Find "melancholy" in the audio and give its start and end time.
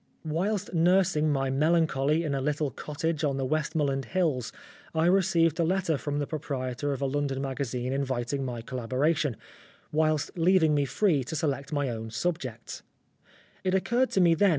1.51-2.23